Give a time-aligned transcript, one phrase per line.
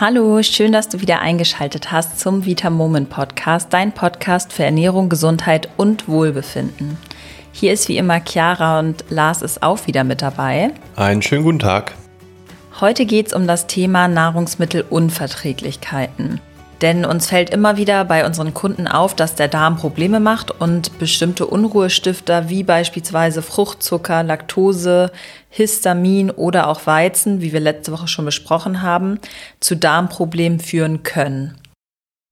[0.00, 5.08] Hallo, schön, dass du wieder eingeschaltet hast zum Vita Moment Podcast, dein Podcast für Ernährung,
[5.08, 6.96] Gesundheit und Wohlbefinden.
[7.50, 10.70] Hier ist wie immer Chiara und Lars ist auch wieder mit dabei.
[10.94, 11.94] Einen schönen guten Tag.
[12.80, 16.40] Heute geht es um das Thema Nahrungsmittelunverträglichkeiten.
[16.80, 20.98] Denn uns fällt immer wieder bei unseren Kunden auf, dass der Darm Probleme macht und
[20.98, 25.10] bestimmte Unruhestifter wie beispielsweise Fruchtzucker, Laktose,
[25.50, 29.18] Histamin oder auch Weizen, wie wir letzte Woche schon besprochen haben,
[29.60, 31.58] zu Darmproblemen führen können.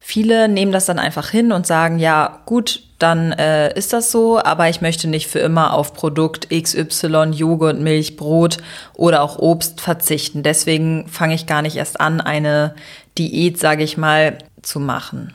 [0.09, 4.39] Viele nehmen das dann einfach hin und sagen, ja gut, dann äh, ist das so,
[4.39, 8.59] aber ich möchte nicht für immer auf Produkt XY, Joghurt, Milch, Brot
[8.95, 10.45] oder auch Obst verzichten.
[10.45, 12.77] Deswegen fange ich gar nicht erst an, eine
[13.19, 15.33] Diät, sage ich mal, zu machen.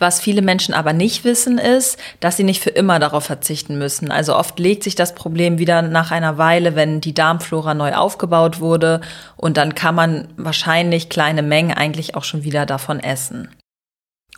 [0.00, 4.10] Was viele Menschen aber nicht wissen, ist, dass sie nicht für immer darauf verzichten müssen.
[4.10, 8.60] Also oft legt sich das Problem wieder nach einer Weile, wenn die Darmflora neu aufgebaut
[8.60, 9.02] wurde
[9.36, 13.50] und dann kann man wahrscheinlich kleine Mengen eigentlich auch schon wieder davon essen.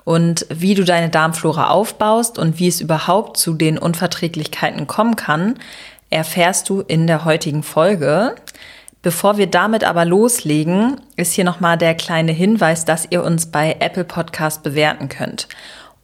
[0.05, 5.61] Und wie du deine Darmflora aufbaust und wie es überhaupt zu den Unverträglichkeiten kommen kann,
[6.11, 8.35] erfährst du in der heutigen Folge.
[9.03, 13.77] Bevor wir damit aber loslegen, ist hier nochmal der kleine Hinweis, dass ihr uns bei
[13.81, 15.49] Apple Podcast bewerten könnt.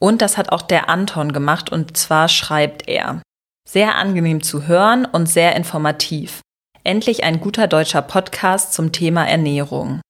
[0.01, 3.23] Und das hat auch der Anton gemacht und zwar schreibt er.
[3.69, 6.41] Sehr angenehm zu hören und sehr informativ.
[6.83, 10.01] Endlich ein guter deutscher Podcast zum Thema Ernährung.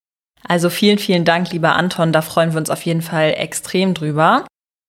[0.47, 2.13] Also vielen, vielen Dank, lieber Anton.
[2.13, 4.47] Da freuen wir uns auf jeden Fall extrem drüber.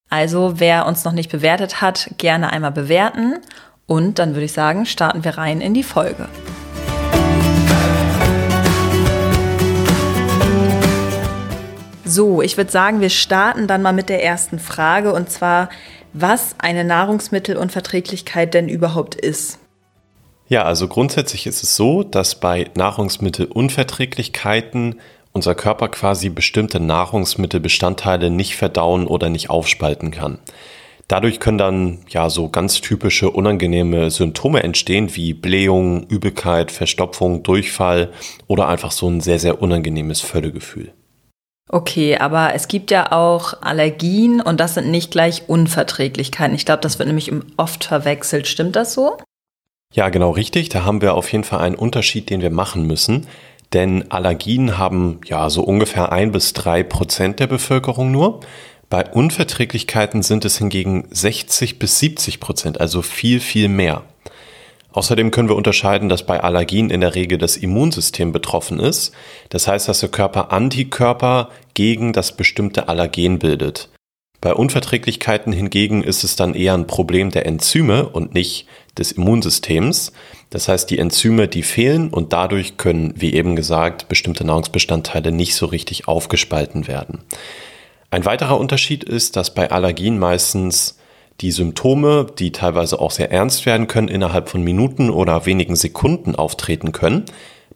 [0.09, 3.39] Also wer uns noch nicht bewertet hat, gerne einmal bewerten.
[3.88, 6.30] Und dann würde ich sagen, starten wir rein in die Folge.
[12.10, 15.70] So, ich würde sagen, wir starten dann mal mit der ersten Frage und zwar,
[16.12, 19.60] was eine Nahrungsmittelunverträglichkeit denn überhaupt ist.
[20.48, 24.96] Ja, also grundsätzlich ist es so, dass bei Nahrungsmittelunverträglichkeiten
[25.34, 30.40] unser Körper quasi bestimmte Nahrungsmittelbestandteile nicht verdauen oder nicht aufspalten kann.
[31.08, 38.09] Dadurch können dann ja so ganz typische unangenehme Symptome entstehen wie Blähung, Übelkeit, Verstopfung, Durchfall
[38.48, 40.92] oder einfach so ein sehr, sehr unangenehmes Völlegefühl.
[41.72, 46.56] Okay, aber es gibt ja auch Allergien und das sind nicht gleich Unverträglichkeiten.
[46.56, 48.47] Ich glaube, das wird nämlich oft verwechselt.
[48.47, 49.18] Stimmt das so?
[49.94, 50.69] Ja, genau richtig.
[50.69, 53.28] Da haben wir auf jeden Fall einen Unterschied, den wir machen müssen.
[53.72, 58.40] Denn Allergien haben ja so ungefähr ein bis drei Prozent der Bevölkerung nur.
[58.90, 64.03] Bei Unverträglichkeiten sind es hingegen 60 bis 70 Prozent, also viel, viel mehr.
[64.91, 69.13] Außerdem können wir unterscheiden, dass bei Allergien in der Regel das Immunsystem betroffen ist.
[69.50, 73.89] Das heißt, dass der Körper Antikörper gegen das bestimmte Allergen bildet.
[74.41, 78.67] Bei Unverträglichkeiten hingegen ist es dann eher ein Problem der Enzyme und nicht
[78.97, 80.13] des Immunsystems.
[80.50, 85.56] Das heißt, die Enzyme, die fehlen und dadurch können, wie eben gesagt, bestimmte Nahrungsbestandteile nicht
[85.56, 87.19] so richtig aufgespalten werden.
[88.11, 90.97] Ein weiterer Unterschied ist, dass bei Allergien meistens
[91.41, 96.35] die Symptome, die teilweise auch sehr ernst werden können, innerhalb von Minuten oder wenigen Sekunden
[96.35, 97.25] auftreten können.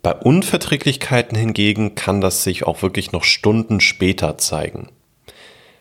[0.01, 4.90] Bei Unverträglichkeiten hingegen kann das sich auch wirklich noch Stunden später zeigen.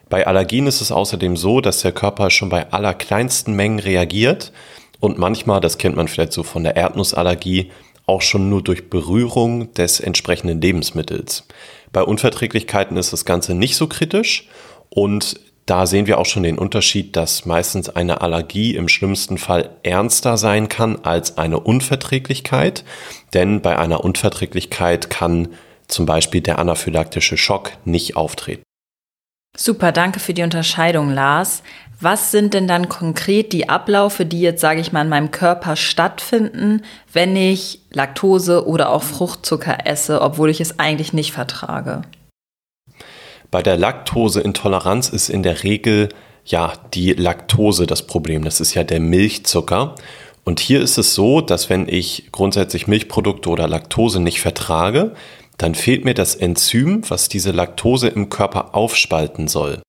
[0.09, 4.53] Bei Allergien ist es außerdem so, dass der Körper schon bei allerkleinsten Mengen reagiert
[5.01, 7.73] und manchmal, das kennt man vielleicht so von der Erdnussallergie,
[8.07, 11.49] auch schon nur durch Berührung des entsprechenden Lebensmittels.
[11.93, 14.49] Bei Unverträglichkeiten ist das Ganze nicht so kritisch
[14.91, 15.41] und
[15.73, 20.37] da sehen wir auch schon den Unterschied, dass meistens eine Allergie im schlimmsten Fall ernster
[20.37, 22.85] sein kann als eine Unverträglichkeit.
[23.33, 25.49] Denn bei einer Unverträglichkeit kann
[25.89, 28.63] zum Beispiel der anaphylaktische Schock nicht auftreten.
[29.57, 31.63] Super, danke für die Unterscheidung, Lars.
[31.99, 35.77] Was sind denn dann konkret die Ablaufe, die jetzt, sage ich mal, in meinem Körper
[35.77, 36.83] stattfinden,
[37.15, 42.03] wenn ich Laktose oder auch Fruchtzucker esse, obwohl ich es eigentlich nicht vertrage?
[43.53, 46.09] Bei der Laktoseintoleranz ist in der Regel
[46.47, 48.45] ja die Laktose das Problem.
[48.45, 49.95] Das ist ja der Milchzucker.
[50.43, 55.13] Und hier ist es so, dass wenn ich grundsätzlich Milchprodukte oder Laktose nicht vertrage,
[55.59, 59.83] dann fehlt mir das Enzym, was diese Laktose im Körper aufspalten soll.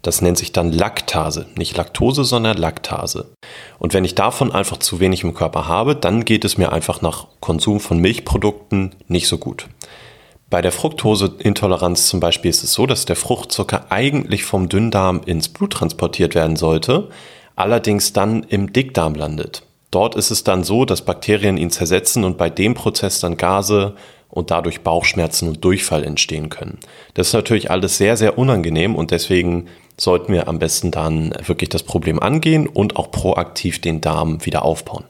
[0.00, 1.46] Das nennt sich dann Laktase.
[1.56, 3.32] Nicht Laktose, sondern Laktase.
[3.78, 7.02] Und wenn ich davon einfach zu wenig im Körper habe, dann geht es mir einfach
[7.02, 9.68] nach Konsum von Milchprodukten nicht so gut.
[10.54, 15.48] Bei der Fructoseintoleranz zum Beispiel ist es so, dass der Fruchtzucker eigentlich vom Dünndarm ins
[15.48, 17.08] Blut transportiert werden sollte,
[17.56, 19.64] allerdings dann im Dickdarm landet.
[19.90, 23.96] Dort ist es dann so, dass Bakterien ihn zersetzen und bei dem Prozess dann Gase
[24.30, 26.78] und dadurch Bauchschmerzen und Durchfall entstehen können.
[27.14, 29.66] Das ist natürlich alles sehr, sehr unangenehm und deswegen
[29.98, 34.64] sollten wir am besten dann wirklich das Problem angehen und auch proaktiv den Darm wieder
[34.64, 35.02] aufbauen.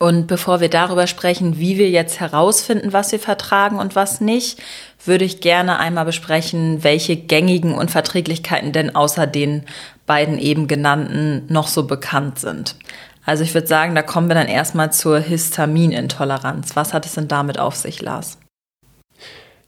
[0.00, 4.60] Und bevor wir darüber sprechen, wie wir jetzt herausfinden, was wir vertragen und was nicht,
[5.04, 9.64] würde ich gerne einmal besprechen, welche gängigen Unverträglichkeiten denn außer den
[10.06, 12.76] beiden eben genannten noch so bekannt sind.
[13.24, 16.76] Also ich würde sagen, da kommen wir dann erstmal zur Histaminintoleranz.
[16.76, 18.38] Was hat es denn damit auf sich, Lars?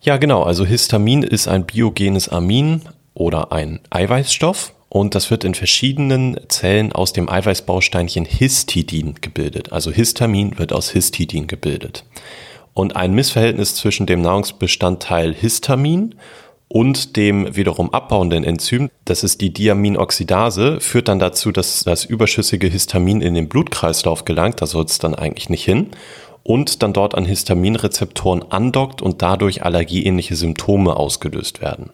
[0.01, 0.43] Ja, genau.
[0.43, 2.83] Also Histamin ist ein biogenes Amin
[3.15, 9.73] oder ein Eiweißstoff und das wird in verschiedenen Zellen aus dem Eiweißbausteinchen Histidin gebildet.
[9.73, 12.05] Also Histamin wird aus Histidin gebildet.
[12.73, 16.15] Und ein Missverhältnis zwischen dem Nahrungsbestandteil Histamin
[16.69, 22.67] und dem wiederum abbauenden Enzym, das ist die Diaminoxidase, führt dann dazu, dass das überschüssige
[22.67, 25.89] Histamin in den Blutkreislauf gelangt, da soll es dann eigentlich nicht hin,
[26.43, 31.91] und dann dort an Histaminrezeptoren andockt und dadurch allergieähnliche Symptome ausgelöst werden.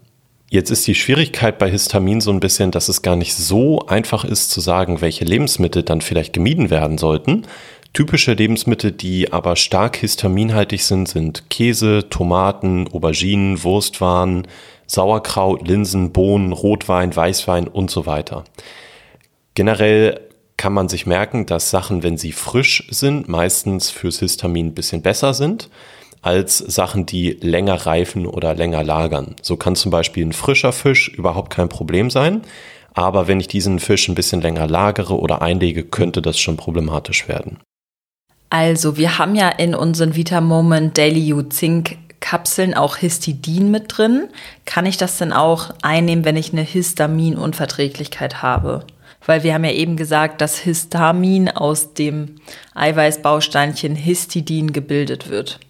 [0.53, 4.23] Jetzt ist die Schwierigkeit bei Histamin so ein bisschen, dass es gar nicht so einfach
[4.23, 7.47] ist zu sagen, welche Lebensmittel dann vielleicht gemieden werden sollten.
[7.95, 14.47] Typische Lebensmittel, die aber stark histaminhaltig sind, sind Käse, Tomaten, Auberginen, Wurstwaren,
[14.87, 18.45] Sauerkraut, Linsen, Bohnen, Rotwein, Weißwein und so weiter.
[19.55, 20.21] Generell
[20.59, 25.01] kann man sich merken, dass Sachen, wenn sie frisch sind, meistens fürs Histamin ein bisschen
[25.01, 25.71] besser sind
[26.23, 29.37] als Sachen, die länger reifen oder länger lagern.
[29.43, 32.43] So kann zum Beispiel ein frischer Fisch überhaupt kein Problem sein.
[32.95, 37.27] Aber wenn ich diesen Fisch ein bisschen länger lagere oder einlege, könnte das schon problematisch
[37.29, 37.59] werden.
[38.51, 44.29] Also, wir haben ja in unseren Vitamoment Daily U Zink Kapseln auch Histidin mit drin.
[44.67, 48.85] Kann ich das denn auch einnehmen, wenn ich eine Histaminunverträglichkeit habe?
[49.25, 52.37] Weil wir haben ja eben gesagt, dass Histamin aus dem
[52.75, 55.61] Eiweißbausteinchen Histidin gebildet wird.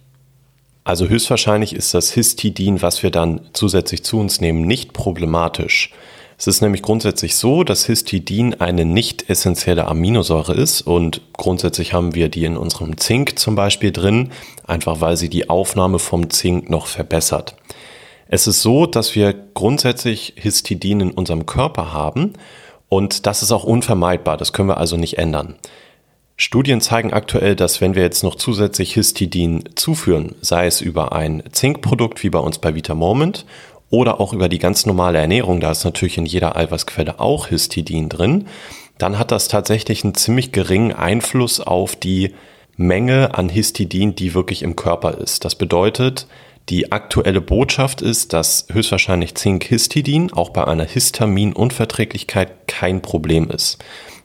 [0.84, 5.92] Also höchstwahrscheinlich ist das Histidin, was wir dann zusätzlich zu uns nehmen, nicht problematisch.
[6.38, 12.16] Es ist nämlich grundsätzlich so, dass Histidin eine nicht essentielle Aminosäure ist und grundsätzlich haben
[12.16, 14.30] wir die in unserem Zink zum Beispiel drin,
[14.66, 17.54] einfach weil sie die Aufnahme vom Zink noch verbessert.
[18.26, 22.32] Es ist so, dass wir grundsätzlich Histidin in unserem Körper haben
[22.88, 25.54] und das ist auch unvermeidbar, das können wir also nicht ändern.
[26.42, 31.44] Studien zeigen aktuell, dass wenn wir jetzt noch zusätzlich Histidin zuführen, sei es über ein
[31.52, 33.46] Zinkprodukt wie bei uns bei Vitamoment
[33.90, 38.08] oder auch über die ganz normale Ernährung, da ist natürlich in jeder Eiweißquelle auch Histidin
[38.08, 38.48] drin,
[38.98, 42.34] dann hat das tatsächlich einen ziemlich geringen Einfluss auf die
[42.76, 45.44] Menge an Histidin, die wirklich im Körper ist.
[45.44, 46.26] Das bedeutet,
[46.68, 53.78] die aktuelle Botschaft ist, dass höchstwahrscheinlich Zinkhistidin auch bei einer Histaminunverträglichkeit kein Problem ist.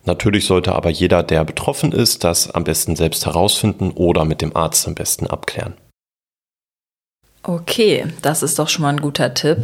[0.08, 4.56] Natürlich sollte aber jeder, der betroffen ist, das am besten selbst herausfinden oder mit dem
[4.56, 5.74] Arzt am besten abklären.
[7.42, 9.58] Okay, das ist doch schon mal ein guter Tipp.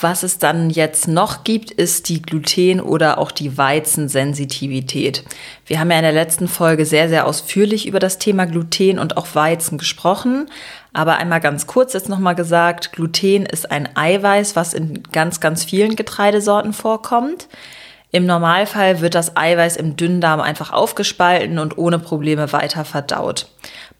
[0.00, 5.24] Was es dann jetzt noch gibt, ist die Gluten- oder auch die Weizensensitivität.
[5.66, 9.18] Wir haben ja in der letzten Folge sehr, sehr ausführlich über das Thema Gluten und
[9.18, 10.50] auch Weizen gesprochen.
[10.94, 15.64] Aber einmal ganz kurz jetzt nochmal gesagt, Gluten ist ein Eiweiß, was in ganz, ganz
[15.64, 17.48] vielen Getreidesorten vorkommt.
[18.10, 23.48] Im Normalfall wird das Eiweiß im Dünndarm einfach aufgespalten und ohne Probleme weiter verdaut.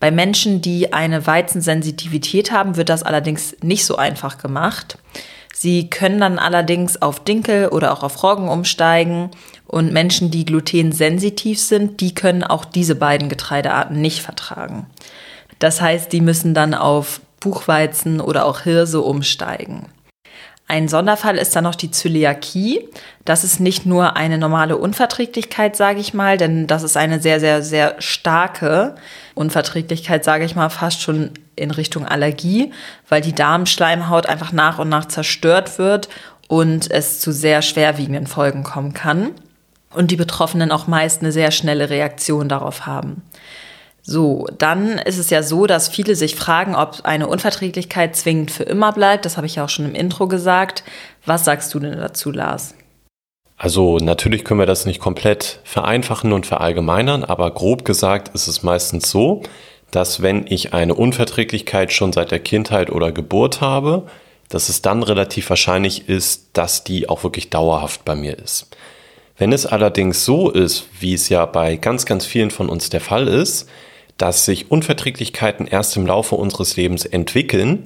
[0.01, 4.99] Bei Menschen, die eine Weizensensitivität haben, wird das allerdings nicht so einfach gemacht.
[5.53, 9.31] Sie können dann allerdings auf Dinkel oder auch auf Roggen umsteigen
[9.67, 14.87] und Menschen, die glutensensitiv sind, die können auch diese beiden Getreidearten nicht vertragen.
[15.59, 19.87] Das heißt, die müssen dann auf Buchweizen oder auch Hirse umsteigen.
[20.71, 22.87] Ein Sonderfall ist dann noch die Zöliakie.
[23.25, 27.41] Das ist nicht nur eine normale Unverträglichkeit, sage ich mal, denn das ist eine sehr,
[27.41, 28.95] sehr, sehr starke
[29.35, 32.71] Unverträglichkeit, sage ich mal, fast schon in Richtung Allergie,
[33.09, 36.11] weil die Darmschleimhaut einfach nach und nach zerstört wird
[36.49, 39.31] und es zu sehr schwerwiegenden Folgen kommen kann.
[39.95, 43.23] Und die Betroffenen auch meist eine sehr schnelle Reaktion darauf haben.
[44.11, 48.63] So, dann ist es ja so, dass viele sich fragen, ob eine Unverträglichkeit zwingend für
[48.63, 49.27] immer bleibt.
[49.27, 50.83] Das habe ich ja auch schon im Intro gesagt.
[51.27, 52.75] Was sagst du denn dazu, Lars?
[53.59, 58.63] Also natürlich können wir das nicht komplett vereinfachen und verallgemeinern, aber grob gesagt ist es
[58.63, 59.43] meistens so,
[59.91, 64.07] dass wenn ich eine Unverträglichkeit schon seit der Kindheit oder Geburt habe,
[64.49, 68.75] dass es dann relativ wahrscheinlich ist, dass die auch wirklich dauerhaft bei mir ist.
[69.37, 73.03] Wenn es allerdings so ist, wie es ja bei ganz, ganz vielen von uns der
[73.03, 73.69] Fall ist,
[74.19, 77.83] dass sich Unverträglichkeiten erst im Laufe unseres Lebens entwickeln,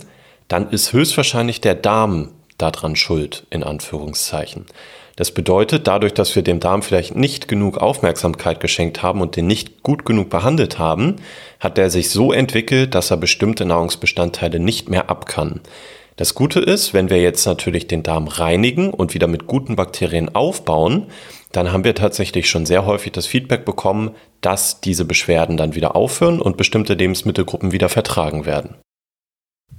[0.48, 4.66] dann ist höchstwahrscheinlich der Darm daran schuld, in Anführungszeichen.
[5.16, 9.46] Das bedeutet, dadurch, dass wir dem Darm vielleicht nicht genug Aufmerksamkeit geschenkt haben und den
[9.46, 11.16] nicht gut genug behandelt haben,
[11.60, 15.60] hat er sich so entwickelt, dass er bestimmte Nahrungsbestandteile nicht mehr ab kann.
[16.16, 20.34] Das Gute ist, wenn wir jetzt natürlich den Darm reinigen und wieder mit guten Bakterien
[20.34, 21.06] aufbauen,
[21.52, 25.96] dann haben wir tatsächlich schon sehr häufig das Feedback bekommen, dass diese Beschwerden dann wieder
[25.96, 28.76] aufhören und bestimmte Lebensmittelgruppen wieder vertragen werden.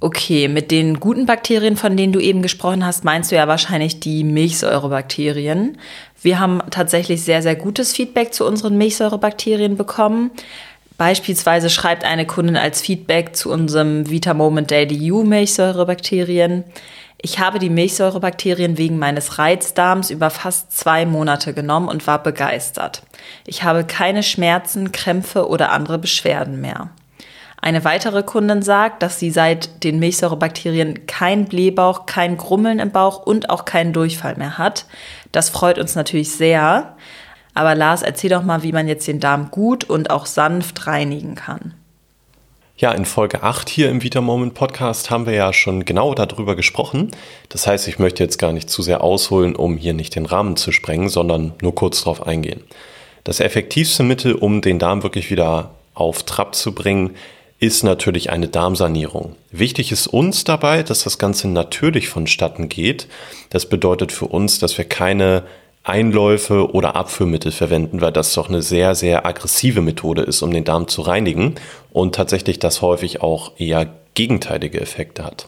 [0.00, 4.00] Okay, mit den guten Bakterien, von denen du eben gesprochen hast, meinst du ja wahrscheinlich
[4.00, 5.78] die Milchsäurebakterien.
[6.20, 10.32] Wir haben tatsächlich sehr, sehr gutes Feedback zu unseren Milchsäurebakterien bekommen.
[11.04, 16.64] Beispielsweise schreibt eine Kundin als Feedback zu unserem Vitamoment Daily U Milchsäurebakterien.
[17.20, 23.02] Ich habe die Milchsäurebakterien wegen meines Reizdarms über fast zwei Monate genommen und war begeistert.
[23.46, 26.88] Ich habe keine Schmerzen, Krämpfe oder andere Beschwerden mehr.
[27.60, 33.26] Eine weitere Kundin sagt, dass sie seit den Milchsäurebakterien kein Blähbauch, kein Grummeln im Bauch
[33.26, 34.86] und auch keinen Durchfall mehr hat.
[35.32, 36.96] Das freut uns natürlich sehr.
[37.54, 41.36] Aber Lars, erzähl doch mal, wie man jetzt den Darm gut und auch sanft reinigen
[41.36, 41.74] kann.
[42.76, 46.56] Ja, in Folge 8 hier im Vita Moment Podcast haben wir ja schon genau darüber
[46.56, 47.12] gesprochen.
[47.48, 50.56] Das heißt, ich möchte jetzt gar nicht zu sehr ausholen, um hier nicht den Rahmen
[50.56, 52.64] zu sprengen, sondern nur kurz darauf eingehen.
[53.22, 57.14] Das effektivste Mittel, um den Darm wirklich wieder auf Trab zu bringen,
[57.60, 59.36] ist natürlich eine Darmsanierung.
[59.52, 63.06] Wichtig ist uns dabei, dass das Ganze natürlich vonstatten geht.
[63.50, 65.44] Das bedeutet für uns, dass wir keine
[65.84, 70.64] Einläufe oder Abführmittel verwenden, weil das doch eine sehr, sehr aggressive Methode ist, um den
[70.64, 71.54] Darm zu reinigen
[71.92, 75.46] und tatsächlich das häufig auch eher gegenteilige Effekte hat.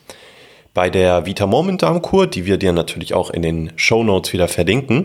[0.75, 4.47] Bei der Vita Moment Darmkur, die wir dir natürlich auch in den Show Notes wieder
[4.47, 5.05] verlinken,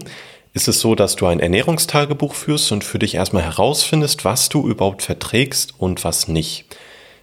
[0.54, 4.68] ist es so, dass du ein Ernährungstagebuch führst und für dich erstmal herausfindest, was du
[4.68, 6.66] überhaupt verträgst und was nicht.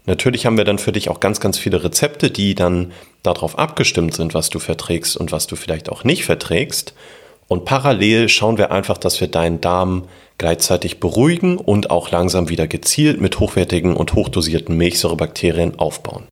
[0.07, 4.15] Natürlich haben wir dann für dich auch ganz, ganz viele Rezepte, die dann darauf abgestimmt
[4.15, 6.95] sind, was du verträgst und was du vielleicht auch nicht verträgst.
[7.49, 10.05] Und parallel schauen wir einfach, dass wir deinen Darm
[10.37, 16.29] gleichzeitig beruhigen und auch langsam wieder gezielt mit hochwertigen und hochdosierten Milchsäurebakterien aufbauen.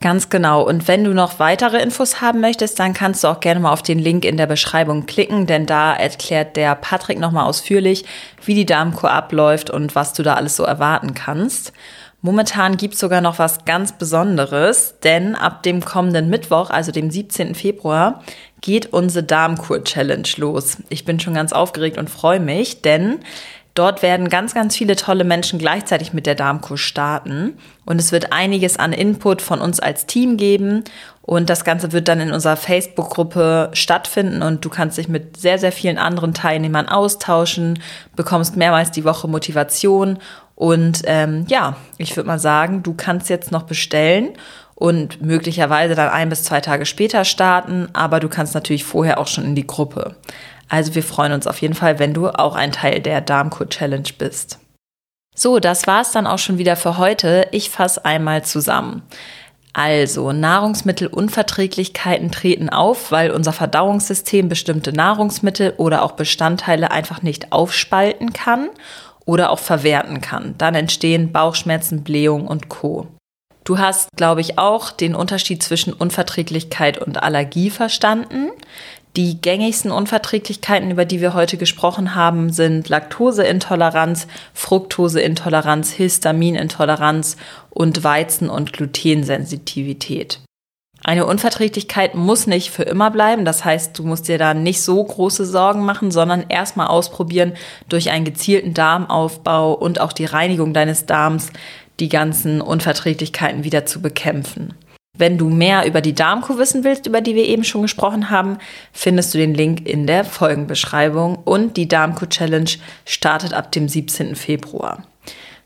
[0.00, 0.62] Ganz genau.
[0.62, 3.82] Und wenn du noch weitere Infos haben möchtest, dann kannst du auch gerne mal auf
[3.82, 8.04] den Link in der Beschreibung klicken, denn da erklärt der Patrick nochmal ausführlich,
[8.44, 11.72] wie die Darmkur abläuft und was du da alles so erwarten kannst.
[12.20, 17.10] Momentan gibt es sogar noch was ganz Besonderes, denn ab dem kommenden Mittwoch, also dem
[17.10, 17.54] 17.
[17.54, 18.22] Februar,
[18.64, 20.78] geht unsere Darmkur-Challenge los.
[20.88, 23.18] Ich bin schon ganz aufgeregt und freue mich, denn
[23.74, 27.58] dort werden ganz, ganz viele tolle Menschen gleichzeitig mit der Darmkur starten.
[27.84, 30.82] Und es wird einiges an Input von uns als Team geben.
[31.20, 35.58] Und das Ganze wird dann in unserer Facebook-Gruppe stattfinden und du kannst dich mit sehr,
[35.58, 37.78] sehr vielen anderen Teilnehmern austauschen,
[38.16, 40.18] bekommst mehrmals die Woche Motivation
[40.56, 44.30] und ähm, ja, ich würde mal sagen, du kannst jetzt noch bestellen
[44.74, 49.26] und möglicherweise dann ein bis zwei Tage später starten, aber du kannst natürlich vorher auch
[49.26, 50.16] schon in die Gruppe.
[50.68, 54.08] Also wir freuen uns auf jeden Fall, wenn du auch ein Teil der Darmcode Challenge
[54.18, 54.58] bist.
[55.34, 57.48] So, das war's dann auch schon wieder für heute.
[57.50, 59.02] Ich fasse einmal zusammen.
[59.72, 68.32] Also, Nahrungsmittelunverträglichkeiten treten auf, weil unser Verdauungssystem bestimmte Nahrungsmittel oder auch Bestandteile einfach nicht aufspalten
[68.32, 68.70] kann
[69.24, 70.54] oder auch verwerten kann.
[70.58, 73.08] Dann entstehen Bauchschmerzen, Blähung und Co.
[73.64, 78.50] Du hast, glaube ich, auch den Unterschied zwischen Unverträglichkeit und Allergie verstanden.
[79.16, 87.36] Die gängigsten Unverträglichkeiten, über die wir heute gesprochen haben, sind Laktoseintoleranz, Fructoseintoleranz, Histaminintoleranz
[87.70, 90.40] und Weizen- und Glutensensitivität.
[91.06, 93.44] Eine Unverträglichkeit muss nicht für immer bleiben.
[93.44, 97.52] Das heißt, du musst dir da nicht so große Sorgen machen, sondern erstmal ausprobieren,
[97.90, 101.52] durch einen gezielten Darmaufbau und auch die Reinigung deines Darms
[102.00, 104.72] die ganzen Unverträglichkeiten wieder zu bekämpfen.
[105.16, 108.56] Wenn du mehr über die Darmkur wissen willst, über die wir eben schon gesprochen haben,
[108.92, 112.70] findest du den Link in der Folgenbeschreibung und die Darmkur Challenge
[113.04, 114.34] startet ab dem 17.
[114.34, 115.04] Februar.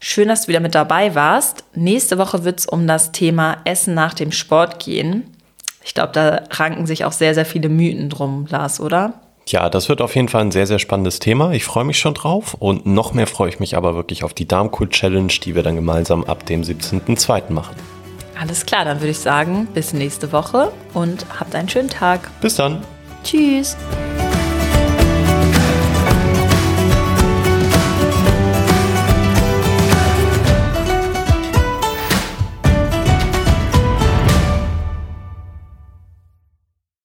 [0.01, 1.65] Schön, dass du wieder mit dabei warst.
[1.75, 5.35] Nächste Woche wird es um das Thema Essen nach dem Sport gehen.
[5.85, 9.15] Ich glaube, da ranken sich auch sehr, sehr viele Mythen drum, Lars, oder?
[9.47, 11.53] Ja, das wird auf jeden Fall ein sehr, sehr spannendes Thema.
[11.53, 14.47] Ich freue mich schon drauf und noch mehr freue ich mich aber wirklich auf die
[14.47, 17.51] Darmkult Challenge, die wir dann gemeinsam ab dem 17.02.
[17.51, 17.75] machen.
[18.39, 22.31] Alles klar, dann würde ich sagen, bis nächste Woche und habt einen schönen Tag.
[22.41, 22.83] Bis dann.
[23.25, 23.77] Tschüss.